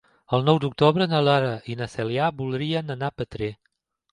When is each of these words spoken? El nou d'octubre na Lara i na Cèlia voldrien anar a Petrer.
El 0.37 0.45
nou 0.45 0.59
d'octubre 0.61 1.07
na 1.11 1.19
Lara 1.27 1.51
i 1.73 1.77
na 1.83 1.89
Cèlia 1.97 2.33
voldrien 2.41 2.91
anar 2.97 3.11
a 3.13 3.17
Petrer. 3.23 3.53